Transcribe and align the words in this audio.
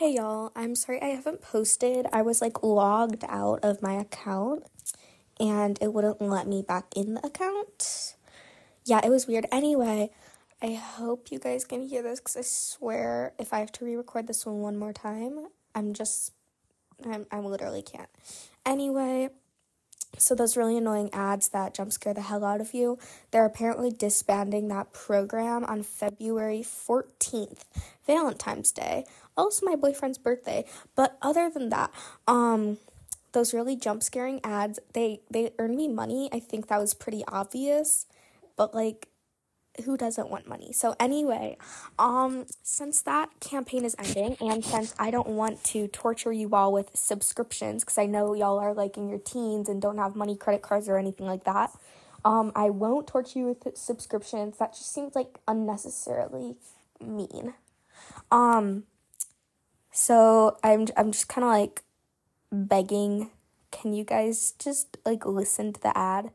Hey 0.00 0.14
y'all, 0.14 0.50
I'm 0.56 0.76
sorry 0.76 0.98
I 1.02 1.08
haven't 1.08 1.42
posted. 1.42 2.06
I 2.10 2.22
was 2.22 2.40
like 2.40 2.62
logged 2.62 3.22
out 3.28 3.60
of 3.62 3.82
my 3.82 3.92
account 3.92 4.64
and 5.38 5.78
it 5.82 5.92
wouldn't 5.92 6.22
let 6.22 6.46
me 6.46 6.62
back 6.62 6.86
in 6.96 7.12
the 7.12 7.26
account. 7.26 8.14
Yeah, 8.86 9.02
it 9.04 9.10
was 9.10 9.26
weird. 9.26 9.44
Anyway, 9.52 10.08
I 10.62 10.72
hope 10.72 11.30
you 11.30 11.38
guys 11.38 11.66
can 11.66 11.82
hear 11.82 12.00
this 12.00 12.18
because 12.18 12.38
I 12.38 12.40
swear 12.40 13.34
if 13.38 13.52
I 13.52 13.58
have 13.58 13.72
to 13.72 13.84
re 13.84 13.94
record 13.94 14.26
this 14.26 14.46
one 14.46 14.60
one 14.60 14.78
more 14.78 14.94
time, 14.94 15.48
I'm 15.74 15.92
just, 15.92 16.32
I'm, 17.04 17.26
I 17.30 17.40
literally 17.40 17.82
can't. 17.82 18.08
Anyway, 18.64 19.28
so 20.16 20.34
those 20.34 20.56
really 20.56 20.76
annoying 20.76 21.10
ads 21.12 21.48
that 21.48 21.74
jump 21.74 21.92
scare 21.92 22.14
the 22.14 22.22
hell 22.22 22.44
out 22.44 22.60
of 22.60 22.74
you, 22.74 22.98
they're 23.30 23.46
apparently 23.46 23.90
disbanding 23.90 24.68
that 24.68 24.92
program 24.92 25.64
on 25.64 25.82
February 25.82 26.62
14th, 26.62 27.64
Valentine's 28.06 28.72
Day. 28.72 29.04
Also 29.36 29.64
my 29.64 29.76
boyfriend's 29.76 30.18
birthday. 30.18 30.64
But 30.94 31.16
other 31.22 31.48
than 31.48 31.68
that, 31.70 31.90
um 32.26 32.78
those 33.32 33.54
really 33.54 33.76
jump 33.76 34.02
scaring 34.02 34.40
ads, 34.42 34.80
they 34.92 35.20
they 35.30 35.52
earn 35.58 35.76
me 35.76 35.88
money. 35.88 36.28
I 36.32 36.40
think 36.40 36.66
that 36.66 36.80
was 36.80 36.94
pretty 36.94 37.24
obvious. 37.28 38.06
But 38.56 38.74
like 38.74 39.08
who 39.80 39.96
doesn't 39.96 40.30
want 40.30 40.48
money? 40.48 40.72
So 40.72 40.94
anyway, 41.00 41.56
um 41.98 42.46
since 42.62 43.02
that 43.02 43.30
campaign 43.40 43.84
is 43.84 43.96
ending 43.98 44.36
and 44.40 44.64
since 44.64 44.94
I 44.98 45.10
don't 45.10 45.28
want 45.28 45.62
to 45.64 45.88
torture 45.88 46.32
you 46.32 46.50
all 46.54 46.72
with 46.72 46.90
subscriptions 46.94 47.84
cuz 47.84 47.98
I 47.98 48.06
know 48.06 48.34
y'all 48.34 48.58
are 48.58 48.74
like 48.74 48.96
in 48.96 49.08
your 49.08 49.18
teens 49.18 49.68
and 49.68 49.80
don't 49.82 49.98
have 49.98 50.16
money 50.16 50.36
credit 50.36 50.62
cards 50.62 50.88
or 50.88 50.98
anything 50.98 51.26
like 51.26 51.44
that. 51.44 51.72
Um 52.24 52.52
I 52.54 52.70
won't 52.70 53.06
torture 53.06 53.38
you 53.40 53.46
with 53.46 53.76
subscriptions. 53.76 54.58
That 54.58 54.72
just 54.72 54.92
seems 54.92 55.14
like 55.14 55.40
unnecessarily 55.48 56.56
mean. 57.00 57.54
Um 58.30 58.84
so 59.92 60.56
I'm 60.62 60.86
I'm 60.96 61.12
just 61.12 61.28
kind 61.28 61.44
of 61.44 61.50
like 61.50 61.82
begging 62.52 63.30
can 63.70 63.92
you 63.92 64.04
guys 64.04 64.52
just 64.58 64.96
like 65.04 65.24
listen 65.26 65.72
to 65.72 65.80
the 65.80 65.96
ad? 65.96 66.30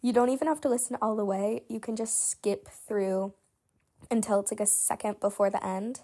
You 0.00 0.12
don't 0.12 0.30
even 0.30 0.46
have 0.48 0.60
to 0.62 0.68
listen 0.68 0.96
all 1.02 1.16
the 1.16 1.24
way. 1.24 1.62
You 1.68 1.80
can 1.80 1.96
just 1.96 2.30
skip 2.30 2.68
through 2.68 3.32
until 4.10 4.40
it's 4.40 4.52
like 4.52 4.60
a 4.60 4.66
second 4.66 5.20
before 5.20 5.50
the 5.50 5.64
end. 5.64 6.00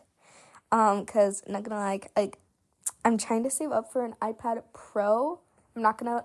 Um, 0.73 1.07
cause 1.07 1.43
I'm 1.47 1.53
not 1.53 1.63
gonna 1.63 1.81
like 1.81 2.11
like 2.17 2.39
I'm 3.05 3.19
trying 3.19 3.45
to 3.45 3.51
save 3.51 3.71
up 3.71 3.93
for 3.93 4.05
an 4.05 4.15
iPad 4.21 4.63
Pro. 4.73 5.41
I'm 5.77 5.83
not 5.83 5.99
gonna 5.99 6.25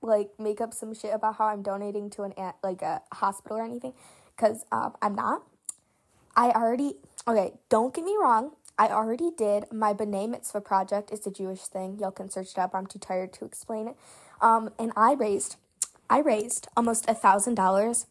like 0.00 0.30
make 0.38 0.60
up 0.60 0.72
some 0.72 0.94
shit 0.94 1.12
about 1.12 1.36
how 1.36 1.46
I'm 1.46 1.62
donating 1.62 2.08
to 2.10 2.22
an 2.22 2.32
like 2.62 2.82
a 2.82 3.02
hospital 3.12 3.58
or 3.58 3.64
anything, 3.64 3.92
cause 4.36 4.64
um 4.72 4.94
I'm 5.02 5.14
not. 5.14 5.42
I 6.34 6.50
already 6.50 6.94
okay. 7.28 7.52
Don't 7.68 7.94
get 7.94 8.04
me 8.04 8.16
wrong. 8.18 8.52
I 8.78 8.88
already 8.88 9.30
did 9.36 9.70
my 9.70 9.94
B'nai 9.94 10.28
Mitzvah 10.28 10.60
project. 10.60 11.10
It's 11.12 11.26
a 11.26 11.30
Jewish 11.30 11.60
thing. 11.60 11.98
Y'all 12.00 12.10
can 12.10 12.28
search 12.28 12.52
it 12.52 12.58
up. 12.58 12.74
I'm 12.74 12.86
too 12.86 12.98
tired 12.98 13.32
to 13.34 13.44
explain 13.44 13.86
it. 13.86 13.96
Um, 14.40 14.70
and 14.78 14.92
I 14.96 15.12
raised 15.12 15.56
I 16.08 16.20
raised 16.20 16.68
almost 16.76 17.08
a 17.08 17.14
thousand 17.14 17.54
dollars 17.54 18.06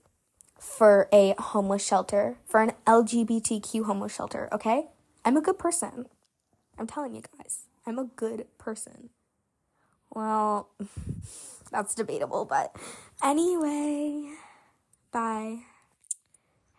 for 0.60 1.10
a 1.12 1.36
homeless 1.38 1.86
shelter, 1.86 2.38
for 2.46 2.62
an 2.62 2.72
LGBTQ 2.88 3.86
homeless 3.86 4.16
shelter, 4.16 4.50
okay? 4.52 4.88
I'm 5.26 5.38
a 5.38 5.42
good 5.42 5.60
person. 5.60 6.06
I'm 6.78 6.88
telling 6.88 7.14
you 7.16 7.22
guys, 7.38 7.66
I'm 7.86 8.00
a 8.00 8.06
good 8.06 8.48
person. 8.58 9.10
Well, 10.14 10.70
that's 11.72 11.94
debatable, 11.96 12.46
but 12.46 12.76
anyway, 13.24 14.30
bye. 15.12 15.60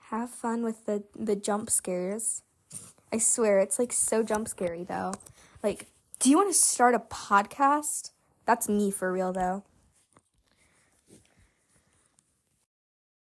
Have 0.09 0.31
fun 0.31 0.63
with 0.63 0.87
the, 0.87 1.03
the 1.15 1.37
jump 1.37 1.71
scares. 1.71 2.43
I 3.13 3.19
swear, 3.19 3.59
it's 3.59 3.79
like 3.79 3.93
so 3.93 4.23
jump 4.23 4.49
scary 4.49 4.85
though. 4.85 5.13
Like, 5.63 5.87
do 6.21 6.31
you 6.31 6.37
want 6.37 6.53
to 6.53 6.59
start 6.59 6.95
a 6.95 6.99
podcast? 6.99 8.11
That's 8.47 8.69
me 8.69 8.91
for 8.91 9.13
real 9.13 9.33
though. 9.33 9.63